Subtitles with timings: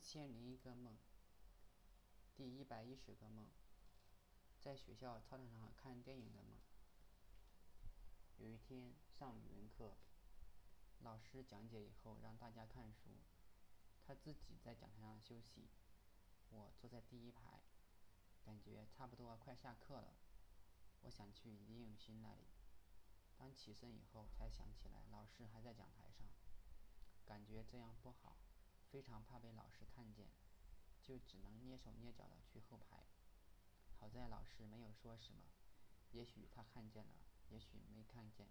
[0.00, 0.96] 一千零一个梦，
[2.34, 3.46] 第一百一十个梦，
[4.58, 6.58] 在学校操场上看电影的梦。
[8.38, 9.98] 有一天上语文课，
[11.00, 13.10] 老师讲解以后让大家看书，
[14.02, 15.68] 他自己在讲台上休息。
[16.48, 17.60] 我坐在第一排，
[18.42, 20.14] 感觉差不多快下课了，
[21.02, 22.48] 我想去李永新那里。
[23.36, 26.26] 当起身以后，才想起来老师还在讲台上，
[27.26, 28.38] 感觉这样不好，
[28.90, 30.26] 非常怕被老师看见，
[31.00, 33.04] 就只能蹑手蹑脚的去后排。
[33.96, 35.40] 好在老师没有说什么，
[36.10, 37.12] 也许他看见了，
[37.50, 38.48] 也许没看见。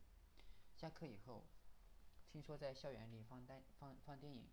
[0.77, 1.43] 下课以后，
[2.31, 4.47] 听说在校园里放电放放电影，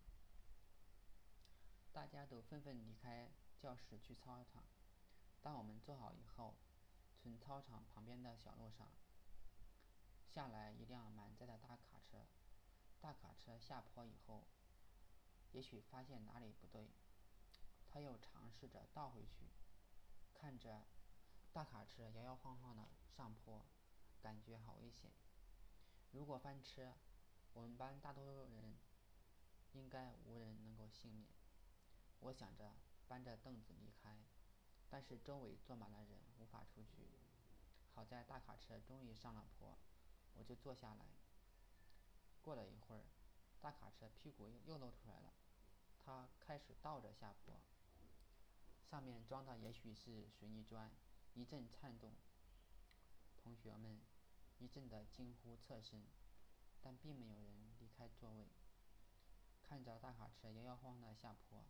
[1.93, 4.63] 大家都纷纷离开教室去操场。
[5.41, 6.55] 当我们坐好以后，
[7.23, 8.89] 从操场旁边的小路上
[10.27, 12.25] 下来一辆满载的大卡车。
[12.99, 14.43] 大卡车下坡以后，
[15.57, 16.91] 也许发现哪里不对，
[17.89, 19.47] 他又尝试着倒回去。
[20.35, 20.85] 看着
[21.51, 23.65] 大卡车摇摇晃晃的上坡，
[24.21, 25.09] 感觉好危险。
[26.11, 26.93] 如果翻车，
[27.53, 28.77] 我们班大多数人
[29.73, 31.27] 应该无人能够幸免。
[32.19, 32.75] 我想着
[33.07, 34.15] 搬着凳子离开，
[34.91, 37.07] 但是周围坐满了人，无法出去。
[37.95, 39.75] 好在大卡车终于上了坡，
[40.35, 41.07] 我就坐下来。
[42.43, 43.05] 过了一会儿，
[43.59, 45.33] 大卡车屁股又露出来了，
[46.07, 47.59] 它开始倒着下坡。
[48.89, 50.89] 上面装的也许是水泥砖，
[51.33, 52.13] 一阵颤动。
[53.35, 53.99] 同学们
[54.57, 56.05] 一阵的惊呼侧身，
[56.81, 58.47] 但并没有人离开座位。
[59.61, 61.65] 看着大卡车摇摇晃晃的下坡，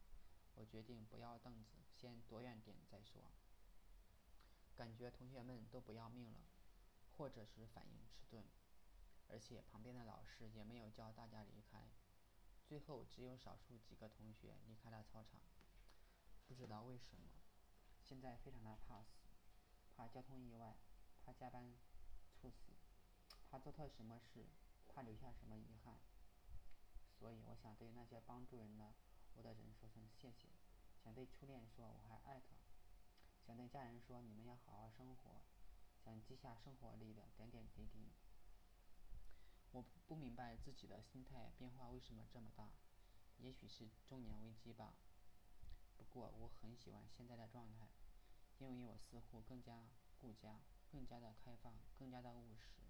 [0.53, 3.31] 我决定不要凳子，先躲远点再说。
[4.75, 6.37] 感觉同学们都不要命了，
[7.17, 8.45] 或者是反应迟钝，
[9.29, 11.87] 而且旁边的老师也没有叫大家离开。
[12.67, 15.39] 最后只有少数几个同学离开了操场。
[16.45, 17.31] 不知道为什么，
[18.03, 19.29] 现在非常的怕死，
[19.95, 20.75] 怕交通意外，
[21.25, 21.73] 怕加班
[22.41, 22.73] 猝死，
[23.49, 24.45] 怕做错什么事，
[24.89, 25.97] 怕留下什么遗憾。
[27.17, 28.93] 所以我想对那些帮助人的
[29.35, 30.49] 我的人说声谢谢，
[31.01, 32.57] 想对初恋说我还爱他，
[33.45, 35.41] 想对家人说你们要好好生活，
[36.03, 38.11] 想记下生活里的点点滴滴。
[39.71, 42.71] 我不明白自己的心态变化为什么这么大，
[43.37, 44.95] 也许是中年危机吧。
[45.97, 47.87] 不过我很喜欢现在的状态，
[48.59, 50.61] 因为我似乎更加顾家，
[50.91, 52.86] 更加的开放，更加的务实。